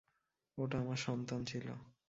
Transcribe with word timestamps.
ওটা 0.57 0.77
আমার 0.79 0.99
সন্তান 1.07 1.41
ছিল। 1.45 1.67